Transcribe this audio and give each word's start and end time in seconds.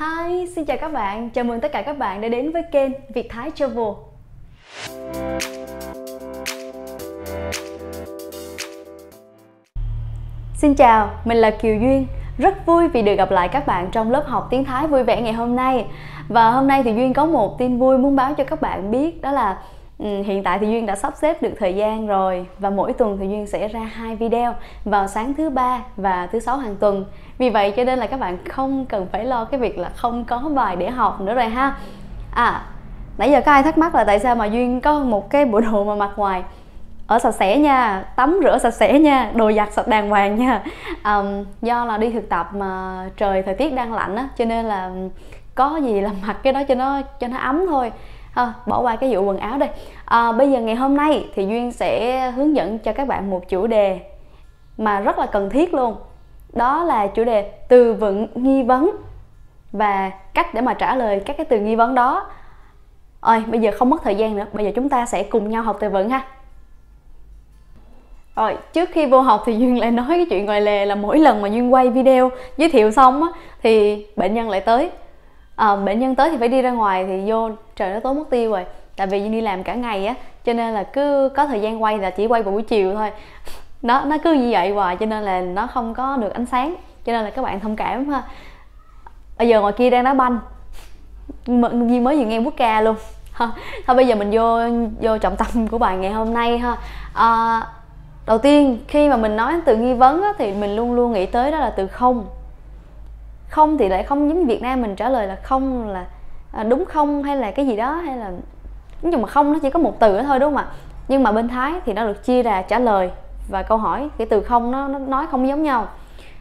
Hi, 0.00 0.46
xin 0.46 0.64
chào 0.64 0.76
các 0.80 0.92
bạn. 0.92 1.30
Chào 1.30 1.44
mừng 1.44 1.60
tất 1.60 1.72
cả 1.72 1.82
các 1.82 1.98
bạn 1.98 2.20
đã 2.20 2.28
đến 2.28 2.52
với 2.52 2.62
kênh 2.72 2.92
Việt 3.14 3.28
Thái 3.30 3.50
Travel. 3.50 3.86
Xin 10.54 10.74
chào, 10.74 11.10
mình 11.24 11.36
là 11.36 11.50
Kiều 11.50 11.74
Duyên. 11.74 12.06
Rất 12.38 12.66
vui 12.66 12.88
vì 12.88 13.02
được 13.02 13.14
gặp 13.14 13.30
lại 13.30 13.48
các 13.48 13.66
bạn 13.66 13.88
trong 13.92 14.10
lớp 14.10 14.24
học 14.26 14.46
tiếng 14.50 14.64
Thái 14.64 14.86
vui 14.86 15.02
vẻ 15.02 15.22
ngày 15.22 15.32
hôm 15.32 15.56
nay. 15.56 15.86
Và 16.28 16.50
hôm 16.50 16.66
nay 16.66 16.82
thì 16.82 16.94
Duyên 16.94 17.12
có 17.12 17.26
một 17.26 17.58
tin 17.58 17.78
vui 17.78 17.98
muốn 17.98 18.16
báo 18.16 18.34
cho 18.34 18.44
các 18.44 18.60
bạn 18.60 18.90
biết 18.90 19.22
đó 19.22 19.32
là 19.32 19.58
Ừ, 19.98 20.22
hiện 20.22 20.42
tại 20.42 20.58
thì 20.58 20.66
duyên 20.66 20.86
đã 20.86 20.96
sắp 20.96 21.14
xếp 21.16 21.42
được 21.42 21.52
thời 21.58 21.74
gian 21.74 22.06
rồi 22.06 22.46
và 22.58 22.70
mỗi 22.70 22.92
tuần 22.92 23.18
thì 23.20 23.28
duyên 23.28 23.46
sẽ 23.46 23.68
ra 23.68 23.80
hai 23.80 24.16
video 24.16 24.54
vào 24.84 25.06
sáng 25.06 25.34
thứ 25.34 25.50
ba 25.50 25.80
và 25.96 26.28
thứ 26.32 26.40
sáu 26.40 26.56
hàng 26.56 26.76
tuần. 26.76 27.04
Vì 27.38 27.50
vậy 27.50 27.70
cho 27.76 27.84
nên 27.84 27.98
là 27.98 28.06
các 28.06 28.20
bạn 28.20 28.38
không 28.44 28.86
cần 28.86 29.06
phải 29.12 29.24
lo 29.24 29.44
cái 29.44 29.60
việc 29.60 29.78
là 29.78 29.88
không 29.88 30.24
có 30.24 30.38
bài 30.38 30.76
để 30.76 30.90
học 30.90 31.20
nữa 31.20 31.34
rồi 31.34 31.48
ha. 31.48 31.76
À 32.34 32.62
nãy 33.18 33.30
giờ 33.30 33.40
có 33.40 33.52
ai 33.52 33.62
thắc 33.62 33.78
mắc 33.78 33.94
là 33.94 34.04
tại 34.04 34.18
sao 34.18 34.34
mà 34.34 34.46
duyên 34.46 34.80
có 34.80 34.98
một 34.98 35.30
cái 35.30 35.44
bộ 35.44 35.60
đồ 35.60 35.84
mà 35.84 35.94
mặc 35.94 36.10
ngoài? 36.16 36.42
Ở 37.06 37.18
sạch 37.18 37.34
sẽ 37.34 37.58
nha 37.58 38.04
tắm 38.16 38.40
rửa 38.42 38.58
sạch 38.58 38.74
sẽ 38.74 38.98
nha 38.98 39.30
đồ 39.34 39.52
giặt 39.52 39.72
sạch 39.72 39.88
đàng 39.88 40.08
hoàng 40.08 40.36
nha. 40.36 40.62
Um, 41.04 41.44
do 41.62 41.84
là 41.84 41.98
đi 41.98 42.10
thực 42.10 42.28
tập 42.28 42.48
mà 42.54 43.00
trời 43.16 43.42
thời 43.42 43.54
tiết 43.54 43.74
đang 43.74 43.94
lạnh 43.94 44.16
á 44.16 44.28
cho 44.38 44.44
nên 44.44 44.64
là 44.64 44.90
có 45.54 45.76
gì 45.76 46.00
là 46.00 46.10
mặc 46.26 46.36
cái 46.42 46.52
đó 46.52 46.62
cho 46.64 46.74
nó 46.74 47.02
cho 47.20 47.28
nó 47.28 47.36
ấm 47.36 47.66
thôi 47.66 47.92
à, 48.36 48.52
bỏ 48.66 48.80
qua 48.80 48.96
cái 48.96 49.14
vụ 49.14 49.22
quần 49.22 49.38
áo 49.38 49.58
đây 49.58 49.68
à, 50.04 50.32
bây 50.32 50.50
giờ 50.50 50.60
ngày 50.60 50.74
hôm 50.74 50.96
nay 50.96 51.28
thì 51.34 51.46
duyên 51.46 51.72
sẽ 51.72 52.20
hướng 52.30 52.56
dẫn 52.56 52.78
cho 52.78 52.92
các 52.92 53.08
bạn 53.08 53.30
một 53.30 53.48
chủ 53.48 53.66
đề 53.66 54.00
mà 54.78 55.00
rất 55.00 55.18
là 55.18 55.26
cần 55.26 55.50
thiết 55.50 55.74
luôn. 55.74 55.96
Đó 56.52 56.84
là 56.84 57.06
chủ 57.06 57.24
đề 57.24 57.50
từ 57.68 57.94
vựng 57.94 58.26
nghi 58.34 58.62
vấn 58.62 58.90
và 59.72 60.10
cách 60.34 60.54
để 60.54 60.60
mà 60.60 60.74
trả 60.74 60.94
lời 60.96 61.20
các 61.24 61.36
cái 61.36 61.46
từ 61.46 61.58
nghi 61.58 61.74
vấn 61.74 61.94
đó. 61.94 62.26
Ơi 63.20 63.42
bây 63.46 63.60
giờ 63.60 63.70
không 63.78 63.90
mất 63.90 64.02
thời 64.02 64.14
gian 64.14 64.36
nữa. 64.36 64.46
Bây 64.52 64.64
giờ 64.64 64.72
chúng 64.74 64.88
ta 64.88 65.06
sẽ 65.06 65.22
cùng 65.22 65.50
nhau 65.50 65.62
học 65.62 65.76
từ 65.80 65.90
vựng 65.90 66.08
ha. 66.08 66.24
Rồi 68.36 68.56
trước 68.72 68.88
khi 68.92 69.06
vô 69.06 69.20
học 69.20 69.42
thì 69.46 69.58
duyên 69.58 69.80
lại 69.80 69.90
nói 69.90 70.06
cái 70.08 70.26
chuyện 70.30 70.46
ngoài 70.46 70.60
lề 70.60 70.86
là 70.86 70.94
mỗi 70.94 71.18
lần 71.18 71.42
mà 71.42 71.48
duyên 71.48 71.72
quay 71.72 71.90
video 71.90 72.30
giới 72.56 72.68
thiệu 72.68 72.90
xong 72.90 73.22
á 73.22 73.28
thì 73.62 74.06
bệnh 74.16 74.34
nhân 74.34 74.50
lại 74.50 74.60
tới 74.60 74.90
à, 75.56 75.76
bệnh 75.76 76.00
nhân 76.00 76.14
tới 76.14 76.30
thì 76.30 76.36
phải 76.36 76.48
đi 76.48 76.62
ra 76.62 76.70
ngoài 76.70 77.04
thì 77.06 77.30
vô 77.30 77.50
trời 77.76 77.92
nó 77.94 78.00
tối 78.00 78.14
mất 78.14 78.24
tiêu 78.30 78.50
rồi. 78.50 78.64
Tại 78.96 79.06
vì 79.06 79.28
đi 79.28 79.40
làm 79.40 79.62
cả 79.62 79.74
ngày 79.74 80.06
á 80.06 80.14
cho 80.44 80.52
nên 80.52 80.74
là 80.74 80.82
cứ 80.82 81.30
có 81.36 81.46
thời 81.46 81.60
gian 81.60 81.82
quay 81.82 81.98
là 81.98 82.10
chỉ 82.10 82.26
quay 82.26 82.42
vào 82.42 82.52
buổi 82.52 82.62
chiều 82.62 82.94
thôi. 82.94 83.10
Nó 83.82 84.04
nó 84.04 84.16
cứ 84.24 84.32
như 84.32 84.48
vậy 84.50 84.70
hoài 84.70 84.96
cho 84.96 85.06
nên 85.06 85.22
là 85.22 85.40
nó 85.40 85.66
không 85.66 85.94
có 85.94 86.16
được 86.16 86.34
ánh 86.34 86.46
sáng 86.46 86.76
cho 87.04 87.12
nên 87.12 87.24
là 87.24 87.30
các 87.30 87.42
bạn 87.42 87.60
thông 87.60 87.76
cảm 87.76 88.08
ha. 88.08 88.22
Bây 89.38 89.48
giờ 89.48 89.60
ngoài 89.60 89.72
kia 89.72 89.90
đang 89.90 90.04
đá 90.04 90.14
banh. 90.14 90.38
Như 91.46 92.00
mới 92.00 92.16
vừa 92.16 92.24
nghe 92.24 92.38
quốc 92.38 92.54
ca 92.56 92.80
luôn. 92.80 92.96
Thôi 93.86 93.96
bây 93.96 94.06
giờ 94.06 94.14
mình 94.14 94.30
vô 94.32 94.58
vô 95.00 95.18
trọng 95.18 95.36
tâm 95.36 95.68
của 95.68 95.78
bài 95.78 95.96
ngày 95.96 96.12
hôm 96.12 96.34
nay 96.34 96.58
ha. 96.58 96.76
À, 97.14 97.62
đầu 98.26 98.38
tiên 98.38 98.78
khi 98.88 99.08
mà 99.08 99.16
mình 99.16 99.36
nói 99.36 99.60
từ 99.64 99.76
nghi 99.76 99.94
vấn 99.94 100.22
á, 100.22 100.32
thì 100.38 100.52
mình 100.52 100.76
luôn 100.76 100.92
luôn 100.92 101.12
nghĩ 101.12 101.26
tới 101.26 101.50
đó 101.50 101.58
là 101.58 101.70
từ 101.70 101.86
không 101.86 102.26
không 103.56 103.78
thì 103.78 103.88
lại 103.88 104.02
không 104.02 104.28
giống 104.28 104.38
như 104.38 104.44
việt 104.46 104.62
nam 104.62 104.82
mình 104.82 104.96
trả 104.96 105.08
lời 105.08 105.26
là 105.26 105.36
không 105.42 105.88
là 105.88 106.04
à, 106.52 106.64
đúng 106.64 106.84
không 106.84 107.22
hay 107.22 107.36
là 107.36 107.50
cái 107.50 107.66
gì 107.66 107.76
đó 107.76 107.92
hay 107.92 108.16
là 108.16 108.32
nhưng 109.02 109.22
mà 109.22 109.28
không 109.28 109.52
nó 109.52 109.58
chỉ 109.58 109.70
có 109.70 109.78
một 109.78 110.00
từ 110.00 110.16
đó 110.16 110.22
thôi 110.22 110.38
đúng 110.38 110.54
không 110.54 110.64
ạ? 110.64 110.66
Nhưng 111.08 111.22
mà 111.22 111.32
bên 111.32 111.48
thái 111.48 111.72
thì 111.84 111.92
nó 111.92 112.06
được 112.06 112.24
chia 112.24 112.42
ra 112.42 112.62
trả 112.62 112.78
lời 112.78 113.10
và 113.48 113.62
câu 113.62 113.78
hỏi 113.78 114.08
cái 114.18 114.26
từ 114.26 114.40
không 114.42 114.70
nó, 114.70 114.88
nó 114.88 114.98
nói 114.98 115.26
không 115.30 115.48
giống 115.48 115.62
nhau. 115.62 115.88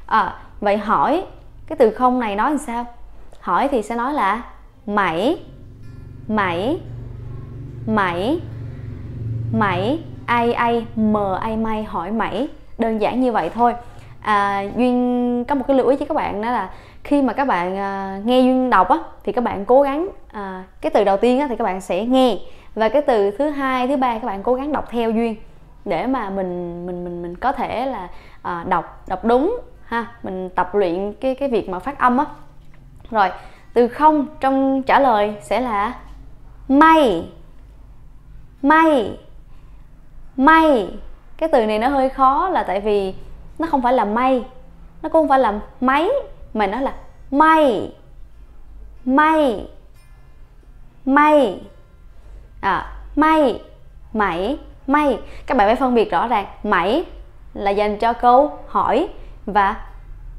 À, 0.05 0.33
vậy 0.59 0.77
hỏi 0.77 1.25
cái 1.67 1.75
từ 1.77 1.91
không 1.91 2.19
này 2.19 2.35
nói 2.35 2.49
làm 2.49 2.59
sao? 2.59 2.85
Hỏi 3.39 3.67
thì 3.67 3.81
sẽ 3.81 3.95
nói 3.95 4.13
là 4.13 4.41
mảy 4.87 5.37
mảy 6.27 6.79
mảy 7.87 8.39
mảy 9.53 9.99
ai 10.25 10.53
ai 10.53 10.85
mờ 10.95 11.37
ai 11.41 11.57
may 11.57 11.83
hỏi 11.83 12.11
mảy. 12.11 12.47
Đơn 12.77 13.01
giản 13.01 13.21
như 13.21 13.31
vậy 13.31 13.49
thôi. 13.49 13.73
À, 14.21 14.61
duyên 14.77 15.45
có 15.47 15.55
một 15.55 15.65
cái 15.67 15.77
lưu 15.77 15.87
ý 15.87 15.95
cho 15.95 16.05
các 16.05 16.15
bạn 16.15 16.41
đó 16.41 16.51
là 16.51 16.69
khi 17.05 17.21
mà 17.21 17.33
các 17.33 17.45
bạn 17.45 17.77
à, 17.77 18.19
nghe 18.25 18.41
duyên 18.41 18.69
đọc 18.69 18.89
á 18.89 18.97
thì 19.23 19.31
các 19.31 19.43
bạn 19.43 19.65
cố 19.65 19.81
gắng 19.81 20.09
à, 20.31 20.63
cái 20.81 20.89
từ 20.89 21.03
đầu 21.03 21.17
tiên 21.17 21.39
á 21.39 21.47
thì 21.49 21.55
các 21.55 21.63
bạn 21.63 21.81
sẽ 21.81 22.05
nghe 22.05 22.37
và 22.75 22.89
cái 22.89 23.01
từ 23.01 23.31
thứ 23.31 23.49
hai 23.49 23.87
thứ 23.87 23.97
ba 23.97 24.13
các 24.13 24.27
bạn 24.27 24.43
cố 24.43 24.53
gắng 24.53 24.71
đọc 24.71 24.85
theo 24.89 25.11
duyên 25.11 25.35
để 25.85 26.07
mà 26.07 26.29
mình 26.29 26.85
mình 26.85 27.03
mình 27.03 27.21
mình 27.21 27.35
có 27.35 27.51
thể 27.51 27.85
là 27.85 28.07
à, 28.41 28.65
đọc 28.67 29.03
đọc 29.07 29.25
đúng 29.25 29.59
ha 29.85 30.07
mình 30.23 30.49
tập 30.49 30.75
luyện 30.75 31.13
cái 31.13 31.35
cái 31.35 31.49
việc 31.49 31.69
mà 31.69 31.79
phát 31.79 31.99
âm 31.99 32.17
á. 32.17 32.25
Rồi 33.11 33.29
từ 33.73 33.87
không 33.87 34.27
trong 34.39 34.83
trả 34.83 34.99
lời 34.99 35.35
sẽ 35.41 35.59
là 35.59 35.93
may 36.67 37.29
may 38.61 39.17
may. 40.37 40.89
Cái 41.37 41.49
từ 41.51 41.65
này 41.65 41.79
nó 41.79 41.87
hơi 41.87 42.09
khó 42.09 42.49
là 42.49 42.63
tại 42.63 42.79
vì 42.81 43.15
nó 43.59 43.67
không 43.67 43.81
phải 43.81 43.93
là 43.93 44.05
may 44.05 44.45
nó 45.01 45.09
cũng 45.09 45.21
không 45.21 45.29
phải 45.29 45.39
là 45.39 45.59
máy 45.81 46.09
mà 46.55 46.67
nó 46.67 46.79
là 46.81 46.93
may. 47.31 47.91
May. 49.05 49.67
May. 51.05 51.61
À, 52.61 52.93
may. 53.15 53.61
Mảy 54.13 54.57
may. 54.87 55.19
Các 55.45 55.57
bạn 55.57 55.67
phải 55.67 55.75
phân 55.75 55.95
biệt 55.95 56.11
rõ 56.11 56.27
ràng. 56.27 56.45
Mảy 56.63 57.03
là 57.53 57.71
dành 57.71 57.97
cho 57.97 58.13
câu 58.13 58.59
hỏi 58.67 59.07
và 59.45 59.75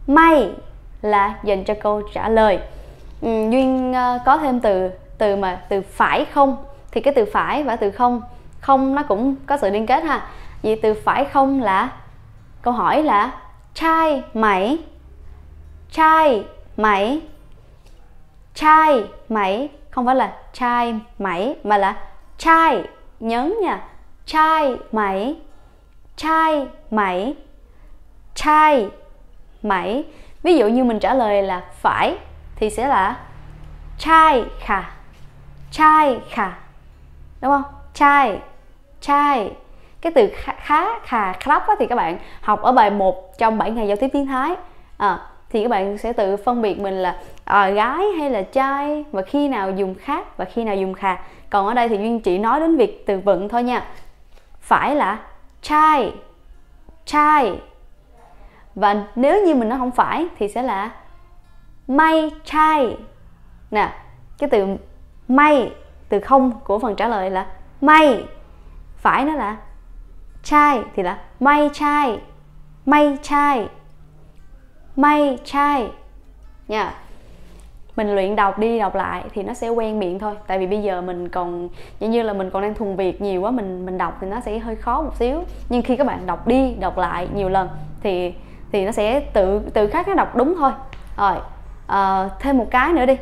may 0.07 0.51
là 1.03 1.39
dành 1.45 1.65
cho 1.65 1.75
câu 1.75 2.03
trả 2.15 2.29
lời. 2.29 2.59
Ừ, 3.21 3.29
duyên 3.51 3.91
uh, 3.91 4.21
có 4.25 4.39
thêm 4.39 4.61
từ 4.61 4.91
từ 5.19 5.37
mà 5.37 5.61
từ 5.69 5.83
phải 5.83 6.25
không? 6.25 6.65
Thì 6.91 7.01
cái 7.01 7.15
từ 7.15 7.25
phải 7.33 7.63
và 7.63 7.77
từ 7.77 7.91
không 7.91 8.23
không 8.61 8.95
nó 8.95 9.03
cũng 9.03 9.35
có 9.47 9.57
sự 9.57 9.71
liên 9.71 9.87
kết 9.87 10.05
ha. 10.05 10.29
Vì 10.63 10.77
từ 10.77 10.95
phải 10.95 11.25
không 11.25 11.63
là 11.63 11.89
câu 12.63 12.75
hỏi 12.75 13.03
là 13.03 13.31
trai 13.75 14.23
mảy 14.35 14.79
trai 15.97 16.45
máy. 16.77 17.21
Trai 18.55 19.05
máy. 19.29 19.69
Không 19.91 20.07
phải 20.07 20.15
là 20.15 20.37
trai 20.53 20.95
máy 21.19 21.57
mà 21.65 21.79
là 21.79 21.97
trai 22.39 22.85
nhấn 23.21 23.55
nha. 23.63 23.81
Trai 24.27 24.77
máy. 24.93 25.37
Trai 26.17 26.67
máy. 26.91 27.35
Trai 28.35 28.89
máy. 29.63 30.05
Ví 30.43 30.59
dụ 30.59 30.69
như 30.69 30.85
mình 30.85 31.01
trả 31.01 31.15
lời 31.15 31.43
là 31.43 31.63
phải 31.73 32.19
thì 32.57 32.71
sẽ 32.71 32.89
là 32.89 33.17
trai 33.99 34.45
khả 34.61 34.91
trai 35.71 36.21
khả 36.31 36.53
đúng 37.41 37.53
không? 37.53 37.73
Trai 37.95 38.39
trai 39.01 39.53
cái 40.01 40.13
từ 40.15 40.29
khá, 40.35 40.53
khá 40.59 40.99
khà 41.05 41.33
khắp 41.33 41.63
thì 41.79 41.87
các 41.87 41.95
bạn 41.95 42.19
học 42.41 42.63
ở 42.63 42.73
bài 42.73 42.91
1 42.91 43.39
trong 43.39 43.59
7 43.59 43.71
ngày 43.71 43.89
giao 43.89 43.97
tiếp 43.97 44.09
tiếng 44.13 44.27
Thái. 44.27 44.55
À, 44.99 45.19
thì 45.57 45.63
các 45.63 45.69
bạn 45.69 45.99
sẽ 45.99 46.13
tự 46.13 46.37
phân 46.37 46.63
biệt 46.63 46.81
mình 46.81 46.95
là 46.95 47.21
à, 47.45 47.71
gái 47.71 48.05
hay 48.19 48.31
là 48.31 48.43
trai 48.43 49.05
và 49.13 49.23
khi 49.23 49.49
nào 49.49 49.71
dùng 49.71 49.95
khác 49.95 50.37
và 50.37 50.45
khi 50.45 50.65
nào 50.65 50.77
dùng 50.77 50.95
khà. 50.95 51.19
Còn 51.51 51.67
ở 51.67 51.75
đây 51.75 51.89
thì 51.89 51.97
duyên 51.97 52.21
chỉ 52.21 52.39
nói 52.39 52.61
đến 52.61 52.77
việc 52.77 53.07
từ 53.07 53.19
vựng 53.19 53.49
thôi 53.49 53.63
nha. 53.63 53.87
Phải 54.61 54.95
là 54.95 55.19
trai 55.63 56.13
trai. 57.05 57.61
Và 58.75 59.05
nếu 59.15 59.47
như 59.47 59.55
mình 59.55 59.69
nó 59.69 59.77
không 59.77 59.91
phải 59.91 60.27
thì 60.39 60.49
sẽ 60.49 60.63
là 60.63 60.91
may 61.89 62.31
trai. 62.45 62.97
Nè 63.71 63.93
cái 64.39 64.51
từ 64.51 64.67
may 65.29 65.73
từ 66.09 66.21
không 66.21 66.53
của 66.65 66.79
phần 66.79 66.97
trả 66.97 67.09
lời 67.09 67.31
là 67.31 67.47
may. 67.81 68.25
Phải 68.97 69.25
nó 69.25 69.35
là 69.35 69.57
trai 70.43 70.83
thì 70.97 71.03
là 71.03 71.19
may 71.41 71.71
trai 71.73 72.21
may 72.87 73.19
trai 73.23 73.69
may 74.97 75.39
chai 75.45 75.89
nha. 76.69 76.95
Mình 77.97 78.15
luyện 78.15 78.37
đọc 78.37 78.59
đi 78.59 78.79
đọc 78.79 78.95
lại 78.95 79.25
thì 79.33 79.43
nó 79.43 79.55
sẽ 79.55 79.69
quen 79.69 79.99
miệng 79.99 80.19
thôi. 80.19 80.35
Tại 80.47 80.59
vì 80.59 80.67
bây 80.67 80.83
giờ 80.83 81.01
mình 81.01 81.29
còn 81.29 81.69
giống 82.01 82.11
như 82.11 82.23
là 82.23 82.33
mình 82.33 82.51
còn 82.51 82.63
đang 82.63 82.75
thuần 82.75 82.97
việt 82.97 83.21
nhiều 83.21 83.41
quá 83.41 83.51
mình 83.51 83.87
mình 83.87 83.99
đọc 83.99 84.19
thì 84.21 84.27
nó 84.27 84.41
sẽ 84.41 84.59
hơi 84.59 84.77
khó 84.77 85.03
một 85.03 85.17
xíu. 85.17 85.43
Nhưng 85.69 85.83
khi 85.83 85.97
các 85.97 86.07
bạn 86.07 86.27
đọc 86.27 86.47
đi 86.47 86.75
đọc 86.75 86.99
lại 86.99 87.29
nhiều 87.35 87.49
lần 87.49 87.69
thì 88.03 88.35
thì 88.73 88.85
nó 88.85 88.93
sẽ 88.93 89.21
tự 89.21 89.61
tự 89.75 89.87
khắc 89.87 90.09
nó 90.09 90.15
đọc 90.15 90.37
đúng 90.37 90.55
thôi. 90.59 90.71
Rồi 91.17 91.37
à, 91.87 92.29
thêm 92.41 92.59
một 92.59 92.67
cái 92.71 92.93
nữa 92.93 93.07
đi. 93.07 93.17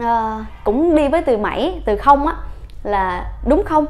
À, 0.00 0.46
cũng 0.64 0.94
đi 0.94 1.08
với 1.08 1.22
từ 1.22 1.36
mảy 1.36 1.82
từ 1.84 1.96
không 1.96 2.26
á 2.26 2.34
là 2.82 3.32
đúng 3.48 3.62
không? 3.64 3.86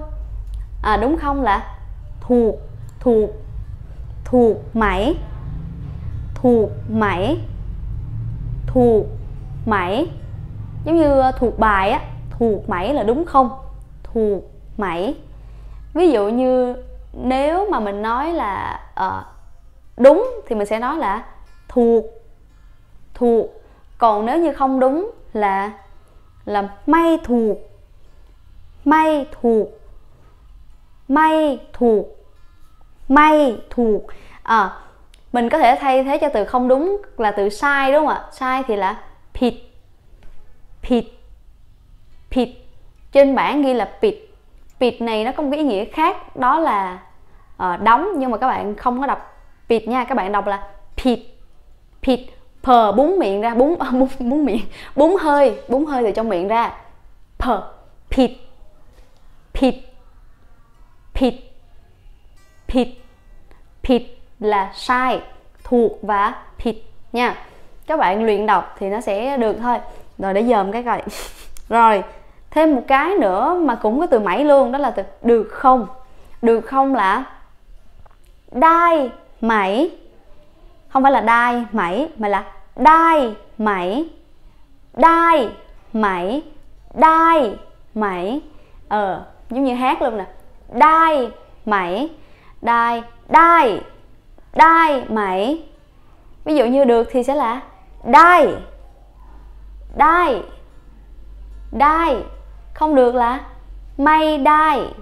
À, 0.82 0.96
đúng 0.96 1.16
không 1.16 1.42
là 1.42 1.74
thuộc 2.20 2.54
thuộc 3.00 3.30
thuộc 4.24 4.76
mảy 4.76 5.14
thuộc 6.42 6.70
mảy 6.88 7.40
thuộc 8.66 9.06
mảy 9.66 10.06
giống 10.84 10.96
như 10.96 11.20
ờ, 11.20 11.32
thuộc 11.32 11.58
bài 11.58 11.90
á 11.90 12.00
thuộc 12.30 12.68
mảy 12.68 12.94
là 12.94 13.02
đúng 13.02 13.24
không? 13.24 13.50
Thuộc 14.02 14.42
mảy. 14.76 15.14
Ví 15.94 16.10
dụ 16.10 16.28
như 16.28 16.76
nếu 17.12 17.70
mà 17.70 17.80
mình 17.80 18.02
nói 18.02 18.32
là 18.32 18.80
uh, 19.06 19.24
đúng 19.96 20.30
thì 20.46 20.56
mình 20.56 20.66
sẽ 20.66 20.78
nói 20.78 20.96
là 20.96 21.24
thuộc 21.68 22.04
thuộc. 23.14 23.46
Còn 23.98 24.26
nếu 24.26 24.38
như 24.38 24.52
không 24.52 24.80
đúng 24.80 25.10
là 25.32 25.72
là 26.44 26.68
may 26.86 27.18
thuộc 27.24 27.58
may 28.84 29.26
thuộc 29.40 29.68
may 31.08 31.58
thuộc 31.72 32.06
may 33.08 33.60
thuộc. 33.70 34.02
À, 34.42 34.72
mình 35.32 35.48
có 35.48 35.58
thể 35.58 35.76
thay 35.80 36.04
thế 36.04 36.18
cho 36.18 36.28
từ 36.28 36.44
không 36.44 36.68
đúng 36.68 37.02
là 37.16 37.30
từ 37.30 37.48
sai 37.48 37.92
đúng 37.92 38.06
không 38.06 38.14
ạ? 38.16 38.24
Sai 38.32 38.62
thì 38.66 38.76
là 38.76 39.00
pit 39.34 39.54
pit 40.82 41.04
pit 42.30 42.48
trên 43.12 43.34
bảng 43.34 43.62
ghi 43.62 43.74
là 43.74 43.88
pit 44.00 44.14
pit 44.80 45.00
này 45.00 45.24
nó 45.24 45.32
có 45.32 45.42
một 45.42 45.48
cái 45.52 45.60
ý 45.60 45.66
nghĩa 45.66 45.84
khác 45.84 46.36
đó 46.36 46.58
là 46.58 46.98
uh, 47.62 47.80
đóng 47.80 48.08
nhưng 48.16 48.30
mà 48.30 48.38
các 48.38 48.48
bạn 48.48 48.76
không 48.76 49.00
có 49.00 49.06
đọc 49.06 49.34
pit 49.68 49.88
nha. 49.88 50.04
Các 50.04 50.14
bạn 50.14 50.32
đọc 50.32 50.46
là 50.46 50.68
pit 50.96 51.18
pit 52.02 52.20
pờ 52.62 52.92
bún 52.92 53.18
miệng 53.18 53.40
ra. 53.40 53.54
Bún 53.54 53.74
à, 53.78 53.90
bún 53.92 54.08
bún 54.18 54.44
miệng. 54.44 54.60
Bún 54.96 55.14
hơi. 55.20 55.60
Bún 55.68 55.84
hơi 55.86 56.02
từ 56.04 56.10
trong 56.12 56.28
miệng 56.28 56.48
ra. 56.48 56.72
Pờ 57.38 57.72
pit 58.10 58.30
pit 59.54 59.74
pit 61.14 61.34
pit 62.68 62.88
pit 63.82 64.17
là 64.40 64.72
sai, 64.74 65.20
thuộc 65.64 65.92
và 66.02 66.34
thịt 66.58 66.76
nha. 67.12 67.34
Các 67.86 67.98
bạn 67.98 68.24
luyện 68.24 68.46
đọc 68.46 68.74
thì 68.78 68.88
nó 68.88 69.00
sẽ 69.00 69.36
được 69.36 69.56
thôi. 69.62 69.78
Rồi 70.18 70.34
để 70.34 70.44
dòm 70.44 70.72
cái 70.72 70.82
coi. 70.82 71.02
Rồi, 71.68 72.02
thêm 72.50 72.74
một 72.74 72.82
cái 72.86 73.14
nữa 73.14 73.60
mà 73.62 73.74
cũng 73.74 74.00
có 74.00 74.06
từ 74.06 74.18
mảy 74.18 74.44
luôn, 74.44 74.72
đó 74.72 74.78
là 74.78 74.90
từ 74.90 75.02
được 75.22 75.48
không. 75.52 75.86
Được 76.42 76.60
không 76.60 76.94
là 76.94 77.24
đai 78.52 79.10
mảy 79.40 79.90
không 80.88 81.02
phải 81.02 81.12
là 81.12 81.20
đai 81.20 81.64
mảy 81.72 82.08
mà 82.16 82.28
là 82.28 82.44
đai 82.76 83.34
mảy 83.58 84.08
đai 84.92 85.48
mảy 85.92 86.42
đai 86.94 87.56
mảy 87.94 88.40
ờ 88.88 89.24
giống 89.50 89.64
như 89.64 89.74
hát 89.74 90.02
luôn 90.02 90.18
nè. 90.18 90.26
Đai 90.68 91.30
mảy 91.66 92.08
đai 92.62 93.02
đai 93.28 93.80
đai 94.58 95.04
mày. 95.08 95.64
Ví 96.44 96.56
dụ 96.56 96.64
như 96.64 96.84
được 96.84 97.08
thì 97.10 97.22
sẽ 97.22 97.34
là 97.34 97.60
đai 98.04 98.54
đai 99.96 100.42
đai 101.72 102.16
không 102.74 102.94
được 102.94 103.14
là 103.14 103.40
may 103.98 104.38
đai 104.38 104.94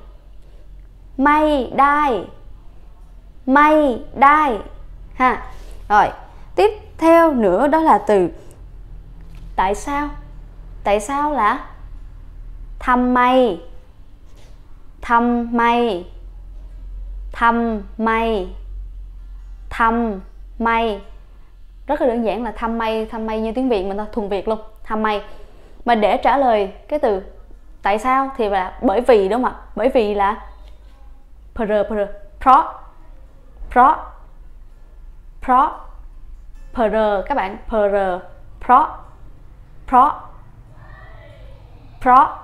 may 1.17 1.73
đai 1.77 2.27
may 3.47 4.03
đai 4.15 4.59
ha. 5.15 5.47
Rồi, 5.89 6.07
tiếp 6.55 6.71
theo 6.99 7.35
nữa 7.35 7.69
đó 7.69 7.81
là 7.81 7.99
từ 7.99 8.29
tại 9.57 9.75
sao? 9.75 10.09
Tại 10.85 11.01
sao 11.01 11.33
là 11.33 11.67
thăm 12.79 13.15
may. 13.15 13.61
Thăm 15.03 15.57
may. 15.57 16.07
Thăm 17.33 17.83
may 17.99 18.49
thăm 19.77 20.21
may. 20.59 21.01
Rất 21.87 22.01
là 22.01 22.07
đơn 22.07 22.25
giản 22.25 22.45
là 22.45 22.53
thăm 22.53 22.79
may 22.79 23.07
thăm 23.07 23.27
may 23.27 23.41
như 23.41 23.53
tiếng 23.53 23.69
việt 23.69 23.85
mình 23.85 23.97
thôi 23.97 24.07
thuần 24.13 24.29
việt 24.29 24.49
luôn 24.49 24.59
thăm 24.85 25.03
may. 25.03 25.23
Mà 25.85 25.95
để 25.95 26.17
trả 26.17 26.37
lời 26.37 26.73
cái 26.89 26.99
từ 26.99 27.23
tại 27.83 27.99
sao 27.99 28.31
thì 28.37 28.49
là 28.49 28.79
bởi 28.83 29.01
vì 29.01 29.29
đúng 29.29 29.43
không 29.43 29.53
ạ? 29.53 29.61
Bởi 29.75 29.89
vì 29.89 30.15
là 30.15 30.43
pr 31.55 31.63
pr 31.63 31.95
pro 32.41 32.75
pro 33.71 33.97
pro 35.43 35.73
pr 36.73 36.97
các 37.27 37.35
bạn 37.35 37.57
pr 37.69 37.75
pro 38.67 38.89
pro 39.89 40.21
pro. 42.01 42.39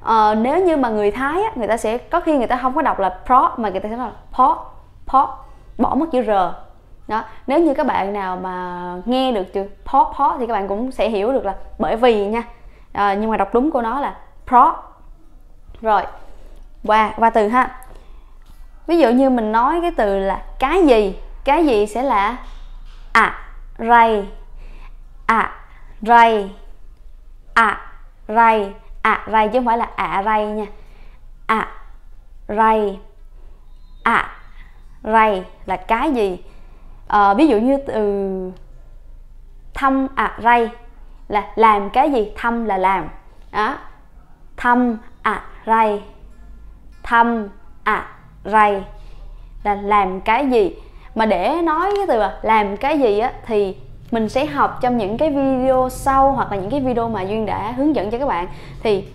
Ờ, 0.00 0.34
nếu 0.34 0.64
như 0.64 0.76
mà 0.76 0.88
người 0.88 1.10
thái 1.10 1.42
á, 1.42 1.50
người 1.54 1.68
ta 1.68 1.76
sẽ 1.76 1.98
có 1.98 2.20
khi 2.20 2.38
người 2.38 2.46
ta 2.46 2.58
không 2.62 2.74
có 2.74 2.82
đọc 2.82 2.98
là 2.98 3.18
pro 3.26 3.54
mà 3.56 3.68
người 3.68 3.80
ta 3.80 3.88
sẽ 3.88 3.96
nói 3.96 4.08
là 4.08 4.14
po 4.32 4.64
po 5.06 5.43
bỏ 5.78 5.94
mất 5.94 6.06
chữ 6.12 6.22
r. 6.22 6.30
Đó 7.08 7.24
nếu 7.46 7.60
như 7.60 7.74
các 7.74 7.86
bạn 7.86 8.12
nào 8.12 8.36
mà 8.36 8.82
nghe 9.04 9.32
được 9.32 9.52
chữ 9.52 9.68
pro 9.90 10.12
pro 10.16 10.36
thì 10.38 10.46
các 10.46 10.52
bạn 10.52 10.68
cũng 10.68 10.92
sẽ 10.92 11.08
hiểu 11.08 11.32
được 11.32 11.44
là 11.44 11.54
bởi 11.78 11.96
vì 11.96 12.26
nha. 12.26 12.42
À, 12.92 13.14
nhưng 13.14 13.30
mà 13.30 13.36
đọc 13.36 13.48
đúng 13.54 13.70
của 13.70 13.82
nó 13.82 14.00
là 14.00 14.16
pro 14.46 14.76
rồi 15.80 16.02
qua 16.84 17.12
qua 17.16 17.30
từ 17.30 17.48
ha. 17.48 17.80
Ví 18.86 18.98
dụ 18.98 19.10
như 19.10 19.30
mình 19.30 19.52
nói 19.52 19.80
cái 19.82 19.90
từ 19.96 20.18
là 20.18 20.42
cái 20.58 20.86
gì? 20.86 21.18
Cái 21.44 21.66
gì 21.66 21.86
sẽ 21.86 22.02
là 22.02 22.36
à 23.12 23.38
ray 23.78 24.28
à 25.26 25.50
ray 26.02 26.50
à 27.54 27.80
ray 28.28 28.72
à 29.02 29.26
ray 29.32 29.48
chứ 29.48 29.58
không 29.58 29.66
phải 29.66 29.78
là 29.78 29.88
à 29.96 30.22
ray 30.24 30.46
nha. 30.46 30.66
À 31.46 31.68
ray 32.48 33.00
à 34.02 34.30
ray 35.04 35.44
là 35.66 35.76
cái 35.76 36.12
gì? 36.12 36.38
À, 37.08 37.34
ví 37.34 37.46
dụ 37.46 37.58
như 37.58 37.76
từ 37.76 38.52
thăm 39.74 40.08
à 40.14 40.38
ray 40.42 40.68
là 41.28 41.46
làm 41.54 41.90
cái 41.90 42.12
gì? 42.12 42.32
Thăm 42.36 42.64
là 42.64 42.78
làm. 42.78 43.08
Đó. 43.52 43.76
Thăm 44.56 44.98
à 45.22 45.44
ray. 45.66 46.02
Thăm 47.02 47.48
à 47.84 48.06
ray 48.44 48.84
là 49.64 49.74
làm 49.74 50.20
cái 50.20 50.50
gì? 50.50 50.76
Mà 51.14 51.26
để 51.26 51.62
nói 51.62 51.92
cái 51.96 52.06
từ 52.08 52.18
là 52.18 52.38
làm 52.42 52.76
cái 52.76 52.98
gì 52.98 53.18
á 53.18 53.32
thì 53.46 53.76
mình 54.10 54.28
sẽ 54.28 54.46
học 54.46 54.78
trong 54.80 54.98
những 54.98 55.18
cái 55.18 55.30
video 55.30 55.88
sau 55.88 56.32
hoặc 56.32 56.50
là 56.50 56.56
những 56.56 56.70
cái 56.70 56.80
video 56.80 57.08
mà 57.08 57.22
duyên 57.22 57.46
đã 57.46 57.72
hướng 57.72 57.96
dẫn 57.96 58.10
cho 58.10 58.18
các 58.18 58.26
bạn. 58.26 58.46
Thì 58.82 59.08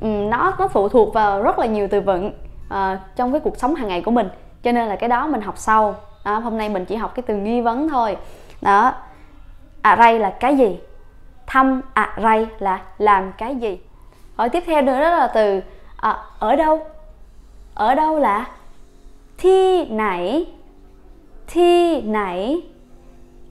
nó 0.00 0.54
nó 0.58 0.68
phụ 0.68 0.88
thuộc 0.88 1.14
vào 1.14 1.42
rất 1.42 1.58
là 1.58 1.66
nhiều 1.66 1.88
từ 1.90 2.00
vựng 2.00 2.32
uh, 2.68 2.98
trong 3.16 3.32
cái 3.32 3.40
cuộc 3.40 3.56
sống 3.56 3.74
hàng 3.74 3.88
ngày 3.88 4.02
của 4.02 4.10
mình 4.10 4.28
cho 4.62 4.72
nên 4.72 4.88
là 4.88 4.96
cái 4.96 5.08
đó 5.08 5.26
mình 5.26 5.40
học 5.40 5.58
sau. 5.58 5.94
Đó, 6.24 6.38
hôm 6.38 6.58
nay 6.58 6.68
mình 6.68 6.84
chỉ 6.84 6.96
học 6.96 7.14
cái 7.14 7.22
từ 7.22 7.34
nghi 7.34 7.60
vấn 7.60 7.88
thôi. 7.88 8.16
Đó. 8.62 8.92
Array 9.82 10.12
ray 10.12 10.18
là 10.18 10.30
cái 10.30 10.56
gì? 10.56 10.78
Thăm 11.46 11.82
à 11.94 12.16
ray 12.22 12.46
là 12.58 12.82
làm 12.98 13.32
cái 13.38 13.56
gì? 13.56 13.78
Rồi 14.36 14.48
tiếp 14.48 14.62
theo 14.66 14.82
nữa 14.82 15.00
đó 15.00 15.10
là 15.10 15.26
từ 15.26 15.60
à, 15.96 16.18
ở 16.38 16.56
đâu? 16.56 16.86
Ở 17.74 17.94
đâu 17.94 18.18
là 18.18 18.50
thi 19.38 19.84
nảy? 19.84 20.46
Thi 21.46 22.00
nảy? 22.02 22.62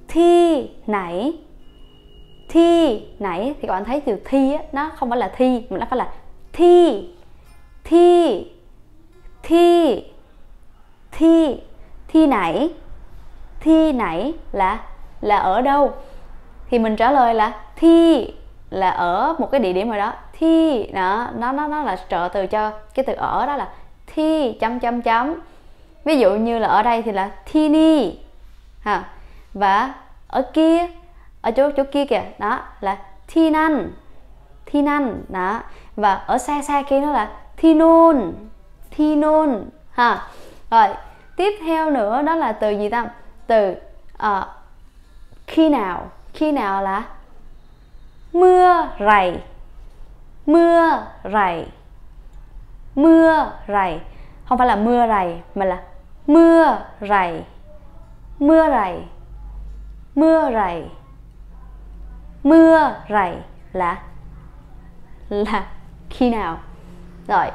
Thi 0.07 0.69
nảy? 0.87 1.39
Thi 2.49 3.01
nảy 3.19 3.55
thì 3.61 3.67
các 3.67 3.73
bạn 3.73 3.85
thấy 3.85 4.01
từ 4.01 4.21
thi 4.25 4.53
á, 4.53 4.63
nó 4.71 4.91
không 4.95 5.09
phải 5.09 5.19
là 5.19 5.31
thi 5.35 5.63
mà 5.69 5.77
nó 5.77 5.85
phải 5.89 5.97
là 5.97 6.09
thi. 6.53 7.09
Thi. 7.83 8.45
Thi 9.43 10.03
thi. 11.17 11.59
Thi 12.07 12.27
nảy 12.27 12.69
thi 13.59 13.91
nảy 13.91 14.33
là 14.51 14.79
là 15.21 15.37
ở 15.37 15.61
đâu? 15.61 15.91
Thì 16.69 16.79
mình 16.79 16.95
trả 16.95 17.11
lời 17.11 17.33
là 17.33 17.51
thi 17.75 18.27
là 18.69 18.89
ở 18.89 19.35
một 19.39 19.51
cái 19.51 19.59
địa 19.59 19.73
điểm 19.73 19.89
nào 19.89 19.99
đó. 19.99 20.13
Thi, 20.33 20.83
đó, 20.93 21.27
nó 21.35 21.51
nó 21.51 21.67
nó 21.67 21.83
là 21.83 21.97
trợ 22.09 22.29
từ 22.33 22.47
cho 22.47 22.71
cái 22.93 23.05
từ 23.05 23.13
ở 23.13 23.45
đó 23.45 23.55
là 23.55 23.69
thi 24.07 24.57
chấm 24.59 24.79
chấm 24.79 25.01
chấm. 25.01 25.33
Ví 26.03 26.19
dụ 26.19 26.31
như 26.31 26.59
là 26.59 26.67
ở 26.67 26.83
đây 26.83 27.01
thì 27.01 27.11
là 27.11 27.29
thi 27.45 27.69
ni, 27.69 28.17
ha. 28.81 29.03
Và 29.53 29.93
ở 30.27 30.41
kia, 30.53 30.87
ở 31.41 31.51
chỗ 31.51 31.71
chỗ 31.77 31.83
kia 31.91 32.05
kìa, 32.05 32.23
đó, 32.39 32.59
là 32.81 32.97
thi 33.27 33.49
năn. 33.49 33.91
Thi 34.65 34.81
năn, 34.81 35.23
đó. 35.29 35.59
Và 35.95 36.13
ở 36.13 36.37
xa 36.37 36.61
xa 36.61 36.81
kia 36.81 36.99
nó 36.99 37.11
là 37.11 37.29
thi 37.57 37.73
nôn. 37.73 38.33
Thi 38.91 39.15
nôn, 39.15 39.69
ha. 39.91 40.27
Rồi 40.71 40.87
tiếp 41.35 41.53
theo 41.65 41.89
nữa 41.89 42.21
đó 42.21 42.35
là 42.35 42.51
từ 42.51 42.71
gì 42.71 42.89
ta? 42.89 43.09
Từ 43.47 43.75
uh, 44.25 44.47
khi 45.47 45.69
nào? 45.69 46.11
Khi 46.33 46.51
nào 46.51 46.81
là? 46.81 47.03
Mưa 48.33 48.89
rày. 48.99 49.43
Mưa 50.45 51.03
rày. 51.23 51.67
Mưa 52.95 53.51
rày. 53.67 54.01
Không 54.45 54.57
phải 54.57 54.67
là 54.67 54.75
mưa 54.75 55.07
rày 55.07 55.41
mà 55.55 55.65
là 55.65 55.83
mưa 56.27 56.77
rày. 57.01 57.43
Mưa 58.39 58.69
rày. 58.69 59.07
Mưa 60.15 60.51
rày. 60.53 60.89
Mưa 62.43 62.95
rày 63.09 63.37
là 63.73 64.01
là 65.29 65.67
khi 66.09 66.29
nào? 66.29 66.59
Rồi 67.27 67.45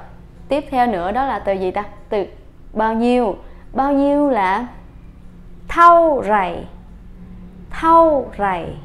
tiếp 0.48 0.64
theo 0.70 0.86
nữa 0.86 1.12
đó 1.12 1.26
là 1.26 1.38
từ 1.38 1.52
gì 1.52 1.70
ta? 1.70 1.84
Từ 2.08 2.26
bao 2.72 2.94
nhiêu? 2.94 3.36
Bao 3.72 3.92
nhiêu 3.92 4.30
là? 4.30 4.66
Thâu 5.68 6.22
rày 6.26 6.66
thâu 7.70 8.32
rày 8.38 8.76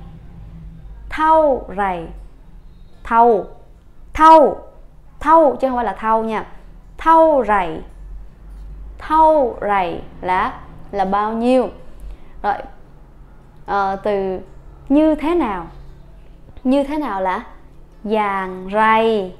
thâu 1.10 1.70
rày 1.78 2.08
thâu 3.04 3.48
thâu 4.14 4.58
thâu 5.20 5.56
chứ 5.56 5.68
không 5.68 5.76
phải 5.76 5.86
là 5.86 5.94
thâu 5.94 6.24
nha. 6.24 6.46
Thâu 6.98 7.44
rày 7.48 7.82
thâu 8.98 9.58
rày 9.62 10.02
là 10.22 10.60
là 10.92 11.06
bao 11.06 11.34
nhiêu? 11.34 11.70
Rồi 12.44 12.54
à, 13.66 13.96
từ 13.96 14.40
như 14.90 15.16
thế 15.16 15.36
nào? 15.36 15.68
Như 16.64 16.84
thế 16.84 16.98
nào 16.98 17.22
là? 17.22 17.44
Dàn 18.04 18.68
rầy. 18.74 19.36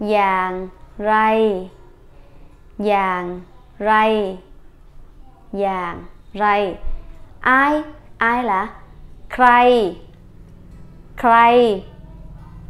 Dàn 0.00 0.68
rầy. 0.98 1.70
Dàn 2.78 3.40
rầy 3.78 4.38
vàng. 5.52 6.04
Rầy. 6.34 6.76
Ai? 7.40 7.82
Ai 8.18 8.44
là? 8.44 8.68
Cray. 9.36 9.96
Cray. 11.16 11.84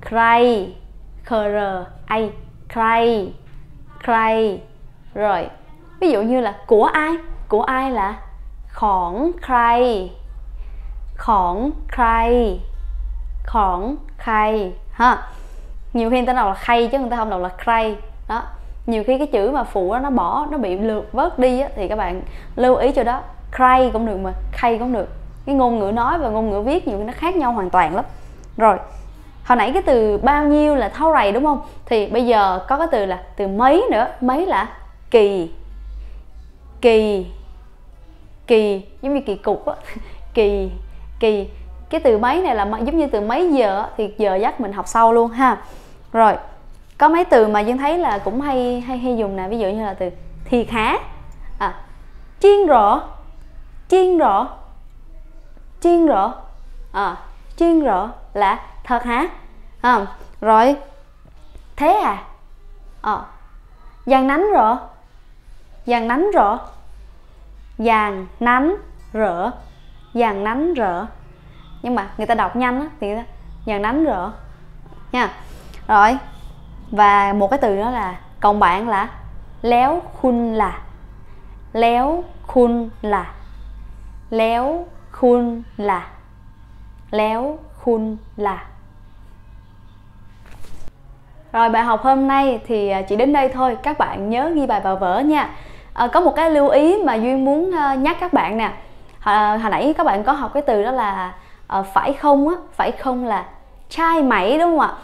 Cray. 0.08 0.74
Cr, 1.24 1.86
ai, 2.06 2.32
cray. 2.68 3.32
Cray. 4.04 4.62
Rồi. 5.14 5.48
Ví 6.00 6.10
dụ 6.10 6.22
như 6.22 6.40
là 6.40 6.56
của 6.66 6.84
ai? 6.84 7.16
Của 7.48 7.62
ai 7.62 7.90
là? 7.90 8.14
Khỏng 8.72 9.32
cray. 9.46 10.10
Khỏng 11.16 11.70
cray. 11.96 12.60
Khỏng 13.46 13.96
khay 14.18 14.72
ha. 14.92 15.22
Nhiều 15.92 16.10
khi 16.10 16.16
người 16.16 16.26
ta 16.26 16.32
đọc 16.32 16.48
là 16.48 16.54
khay 16.54 16.88
chứ 16.92 16.98
người 16.98 17.10
ta 17.10 17.16
không 17.16 17.30
đọc 17.30 17.40
là 17.40 17.50
cray. 17.64 17.96
Đó 18.28 18.42
nhiều 18.90 19.04
khi 19.06 19.18
cái 19.18 19.26
chữ 19.26 19.50
mà 19.50 19.64
phụ 19.64 19.92
đó, 19.92 19.98
nó 19.98 20.10
bỏ 20.10 20.46
nó 20.50 20.58
bị 20.58 20.78
lượt 20.78 21.12
vớt 21.12 21.38
đi 21.38 21.60
á, 21.60 21.68
thì 21.76 21.88
các 21.88 21.96
bạn 21.96 22.22
lưu 22.56 22.76
ý 22.76 22.92
cho 22.92 23.04
đó. 23.04 23.20
Kray 23.56 23.90
cũng 23.92 24.06
được 24.06 24.16
mà 24.16 24.32
khay 24.52 24.78
cũng 24.78 24.92
được. 24.92 25.08
Cái 25.46 25.54
ngôn 25.54 25.78
ngữ 25.78 25.92
nói 25.92 26.18
và 26.18 26.28
ngôn 26.28 26.50
ngữ 26.50 26.60
viết 26.60 26.88
nhiều 26.88 26.98
khi 26.98 27.04
nó 27.04 27.12
khác 27.16 27.36
nhau 27.36 27.52
hoàn 27.52 27.70
toàn 27.70 27.94
lắm. 27.96 28.04
Rồi 28.56 28.76
hồi 29.44 29.56
nãy 29.56 29.70
cái 29.72 29.82
từ 29.82 30.18
bao 30.18 30.44
nhiêu 30.44 30.74
là 30.74 30.88
thâu 30.88 31.12
rầy 31.12 31.32
đúng 31.32 31.44
không? 31.44 31.60
Thì 31.86 32.06
bây 32.06 32.26
giờ 32.26 32.64
có 32.68 32.78
cái 32.78 32.86
từ 32.90 33.06
là 33.06 33.22
từ 33.36 33.48
mấy 33.48 33.84
nữa. 33.90 34.08
Mấy 34.20 34.46
là 34.46 34.68
kỳ. 35.10 35.50
Kỳ. 36.80 37.26
Kỳ 38.46 38.82
giống 39.02 39.14
như 39.14 39.20
kỳ 39.20 39.36
cục 39.36 39.66
á. 39.66 39.74
Kỳ 40.34 40.70
kỳ. 41.20 41.48
Cái 41.90 42.00
từ 42.00 42.18
mấy 42.18 42.42
này 42.42 42.54
là 42.54 42.64
giống 42.64 42.98
như 42.98 43.06
từ 43.06 43.20
mấy 43.20 43.52
giờ 43.52 43.86
thì 43.96 44.14
giờ 44.18 44.34
dắt 44.34 44.60
mình 44.60 44.72
học 44.72 44.88
sau 44.88 45.12
luôn 45.12 45.30
ha. 45.30 45.56
Rồi 46.12 46.34
có 47.00 47.08
mấy 47.08 47.24
từ 47.24 47.48
mà 47.48 47.60
dương 47.60 47.78
thấy 47.78 47.98
là 47.98 48.18
cũng 48.18 48.40
hay 48.40 48.80
hay 48.80 48.98
hay 48.98 49.16
dùng 49.16 49.36
nè 49.36 49.48
ví 49.48 49.58
dụ 49.58 49.68
như 49.68 49.84
là 49.84 49.94
từ 49.94 50.10
thiệt 50.44 50.70
hả 50.70 50.98
à 51.58 51.74
chiên 52.40 52.66
rõ 52.66 53.02
chiên 53.88 54.18
rõ 54.18 54.48
chiên 55.80 56.06
rõ 56.06 56.34
à 56.92 57.16
chiên 57.56 57.84
rõ 57.84 58.10
là 58.34 58.60
thật 58.84 59.02
hả? 59.02 59.28
À, 59.80 60.06
rồi 60.40 60.76
thế 61.76 61.92
à? 61.92 62.24
Ờ 63.02 63.14
à. 63.14 63.24
dàn 64.06 64.26
nánh 64.26 64.52
rõ 64.52 64.78
dàn 65.86 66.08
nánh 66.08 66.30
rõ 66.34 66.58
dàn 67.78 68.26
nánh 68.40 68.76
rỡ 69.12 69.50
dàn 70.14 70.44
nánh 70.44 70.74
rỡ 70.74 71.06
nhưng 71.82 71.94
mà 71.94 72.10
người 72.18 72.26
ta 72.26 72.34
đọc 72.34 72.56
nhanh 72.56 72.80
á 72.80 72.86
thì 73.00 73.08
dàn 73.66 73.82
nánh 73.82 74.04
rỡ 74.04 74.30
nha. 75.12 75.30
Rồi 75.88 76.18
và 76.90 77.32
một 77.32 77.50
cái 77.50 77.58
từ 77.58 77.76
đó 77.76 77.90
là 77.90 78.16
còn 78.40 78.60
bạn 78.60 78.88
là 78.88 79.08
léo 79.62 80.02
khun 80.20 80.52
là. 80.54 80.78
Léo 81.72 82.24
khun 82.46 82.90
là. 83.02 83.32
Léo 84.30 84.86
khun 85.10 85.62
là. 85.76 86.06
Léo 87.10 87.58
khun 87.78 88.16
là. 88.36 88.64
Rồi 91.52 91.68
bài 91.68 91.82
học 91.82 92.02
hôm 92.02 92.28
nay 92.28 92.60
thì 92.66 92.88
à, 92.88 93.02
chỉ 93.02 93.16
đến 93.16 93.32
đây 93.32 93.48
thôi. 93.48 93.76
Các 93.82 93.98
bạn 93.98 94.30
nhớ 94.30 94.50
ghi 94.54 94.66
bài 94.66 94.80
vào 94.80 94.96
vở 94.96 95.18
nha. 95.18 95.50
À, 95.94 96.06
có 96.06 96.20
một 96.20 96.32
cái 96.36 96.50
lưu 96.50 96.68
ý 96.68 96.96
mà 97.04 97.14
duyên 97.14 97.44
muốn 97.44 97.74
à, 97.76 97.94
nhắc 97.94 98.16
các 98.20 98.32
bạn 98.32 98.56
nè. 98.56 98.72
Hồi, 99.20 99.34
à, 99.34 99.56
hồi 99.56 99.70
nãy 99.70 99.94
các 99.98 100.06
bạn 100.06 100.24
có 100.24 100.32
học 100.32 100.50
cái 100.54 100.62
từ 100.62 100.82
đó 100.82 100.90
là 100.90 101.34
uh, 101.78 101.86
phải 101.94 102.12
không 102.12 102.48
á? 102.48 102.54
Phải 102.72 102.92
không 102.92 103.24
là 103.24 103.44
trai 103.88 104.22
mẩy 104.22 104.58
đúng 104.58 104.70
không 104.70 104.80
ạ? 104.80 104.94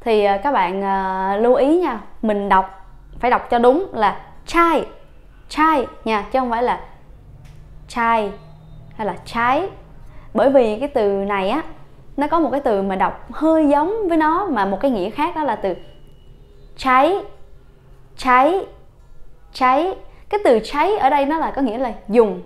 Thì 0.00 0.24
ờ, 0.24 0.38
các 0.42 0.52
bạn 0.52 0.82
ờ, 0.82 1.36
lưu 1.36 1.54
ý 1.54 1.78
nha, 1.78 2.00
mình 2.22 2.48
đọc, 2.48 2.86
phải 3.20 3.30
đọc 3.30 3.50
cho 3.50 3.58
đúng 3.58 3.86
là 3.92 4.20
chai 4.46 4.86
chai 5.48 5.86
nha, 6.04 6.24
chứ 6.32 6.38
không 6.38 6.50
phải 6.50 6.62
là 6.62 6.80
chai 7.88 8.32
hay 8.96 9.06
là 9.06 9.16
trái. 9.24 9.68
Bởi 10.34 10.50
vì 10.50 10.78
cái 10.78 10.88
từ 10.88 11.08
này 11.08 11.48
á, 11.48 11.62
nó 12.16 12.26
có 12.26 12.40
một 12.40 12.48
cái 12.50 12.60
từ 12.60 12.82
mà 12.82 12.96
đọc 12.96 13.26
hơi 13.32 13.68
giống 13.68 14.08
với 14.08 14.16
nó, 14.16 14.46
mà 14.50 14.64
một 14.64 14.78
cái 14.80 14.90
nghĩa 14.90 15.10
khác 15.10 15.36
đó 15.36 15.42
là 15.42 15.56
từ 15.56 15.74
cháy 16.76 17.16
cháy 18.16 18.66
cháy. 19.52 19.94
Cái 20.28 20.40
từ 20.44 20.60
cháy 20.64 20.96
ở 20.96 21.10
đây 21.10 21.26
nó 21.26 21.38
là 21.38 21.50
có 21.50 21.62
nghĩa 21.62 21.78
là 21.78 21.92
dùng, 22.08 22.42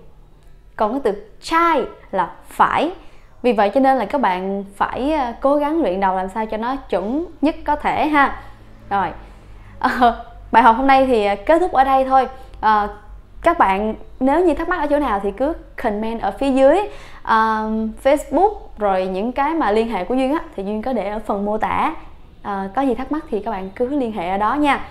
còn 0.75 0.91
cái 0.91 1.01
từ 1.03 1.23
chai 1.41 1.83
là 2.11 2.35
phải 2.47 2.91
vì 3.41 3.53
vậy 3.53 3.69
cho 3.69 3.79
nên 3.79 3.97
là 3.97 4.05
các 4.05 4.21
bạn 4.21 4.63
phải 4.75 5.13
ờ, 5.13 5.33
cố 5.41 5.55
gắng 5.55 5.81
luyện 5.81 5.99
đầu 5.99 6.15
làm 6.15 6.29
sao 6.29 6.45
cho 6.45 6.57
nó 6.57 6.75
chuẩn 6.75 7.25
nhất 7.41 7.55
có 7.65 7.75
thể 7.75 8.07
ha. 8.07 8.41
Rồi 8.89 9.07
à, 9.79 10.13
bài 10.51 10.63
học 10.63 10.75
hôm 10.77 10.87
nay 10.87 11.05
thì 11.05 11.25
ờ, 11.25 11.35
kết 11.45 11.59
thúc 11.59 11.71
ở 11.71 11.83
đây 11.83 12.05
thôi. 12.05 12.27
À, 12.59 12.87
các 13.41 13.57
bạn 13.59 13.95
nếu 14.19 14.45
như 14.45 14.53
thắc 14.53 14.69
mắc 14.69 14.79
ở 14.79 14.87
chỗ 14.87 14.99
nào 14.99 15.19
thì 15.23 15.31
cứ 15.31 15.53
comment 15.83 16.21
ở 16.21 16.31
phía 16.31 16.51
dưới 16.51 16.79
um, 17.27 17.91
Facebook 18.03 18.53
rồi 18.77 19.05
những 19.05 19.31
cái 19.31 19.53
mà 19.53 19.71
liên 19.71 19.89
hệ 19.89 20.05
của 20.05 20.15
duyên 20.15 20.33
á 20.33 20.39
thì 20.55 20.63
duyên 20.63 20.81
có 20.81 20.93
để 20.93 21.09
ở 21.09 21.19
phần 21.25 21.45
mô 21.45 21.57
tả. 21.57 21.95
Uh, 22.41 22.75
có 22.75 22.81
gì 22.81 22.95
thắc 22.95 23.11
mắc 23.11 23.25
thì 23.29 23.39
các 23.39 23.51
bạn 23.51 23.69
cứ 23.75 23.89
liên 23.89 24.11
hệ 24.11 24.29
ở 24.29 24.37
đó 24.37 24.55
nha. 24.55 24.85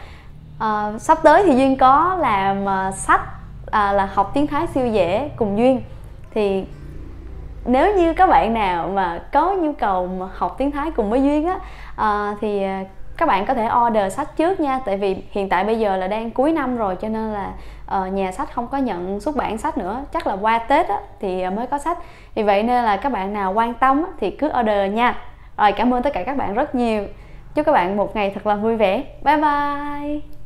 Uh, 0.57 1.01
sắp 1.01 1.19
tới 1.23 1.43
thì 1.47 1.57
duyên 1.57 1.77
có 1.77 2.17
làm 2.21 2.65
uh, 2.65 2.95
sách 2.95 3.21
uh, 3.67 3.73
là 3.73 4.09
học 4.15 4.31
tiếng 4.35 4.47
thái 4.47 4.67
siêu 4.67 4.87
dễ 4.87 5.31
cùng 5.37 5.59
duyên. 5.59 5.83
Thì 6.35 6.65
nếu 7.65 7.97
như 7.97 8.15
các 8.15 8.27
bạn 8.27 8.55
nào 8.55 8.89
mà 8.89 9.21
có 9.33 9.53
nhu 9.53 9.73
cầu 9.73 10.07
mà 10.07 10.27
học 10.35 10.55
tiếng 10.59 10.71
thái 10.71 10.91
cùng 10.91 11.11
với 11.11 11.23
duyên 11.23 11.47
á 11.47 11.59
à, 11.97 12.35
thì 12.41 12.63
ờ, 12.63 12.71
các 13.21 13.27
bạn 13.27 13.47
có 13.47 13.55
thể 13.55 13.69
order 13.87 14.13
sách 14.13 14.37
trước 14.37 14.61
nha. 14.61 14.81
Tại 14.85 14.97
vì 14.97 15.17
hiện 15.31 15.49
tại 15.49 15.65
bây 15.65 15.79
giờ 15.79 15.97
là 15.97 16.09
đang 16.09 16.31
cuối 16.31 16.53
năm 16.53 16.77
rồi 16.77 16.97
cho 16.97 17.09
nên 17.09 17.33
là 17.33 17.53
uh, 18.01 18.13
nhà 18.13 18.33
sách 18.33 18.55
không 18.55 18.69
có 18.69 18.79
nhận 18.79 19.21
xuất 19.21 19.37
bản 19.37 19.59
sách 19.59 19.79
nữa. 19.79 20.05
Chắc 20.13 20.27
là 20.27 20.37
qua 20.41 20.59
tết 20.59 20.89
á, 20.89 21.01
thì 21.21 21.51
mới 21.51 21.67
có 21.67 21.79
sách. 21.79 21.99
Vì 22.35 22.43
vậy 22.43 22.63
nên 22.63 22.85
là 22.85 22.97
các 22.97 23.13
bạn 23.13 23.33
nào 23.33 23.53
quan 23.53 23.75
tâm 23.75 24.03
á, 24.03 24.11
thì 24.21 24.31
cứ 24.31 24.51
order 24.61 24.93
nha. 24.93 25.15
Rồi 25.57 25.73
cảm 25.73 25.95
ơn 25.95 26.03
tất 26.03 26.13
cả 26.13 26.23
các 26.23 26.37
bạn 26.37 26.55
rất 26.55 26.75
nhiều. 26.75 27.05
Chúc 27.55 27.67
các 27.67 27.73
bạn 27.73 27.97
một 27.97 28.17
ngày 28.17 28.31
thật 28.35 28.47
là 28.47 28.55
vui 28.55 28.77
vẻ. 28.77 29.05
Bye 29.25 29.37
bye! 29.37 30.40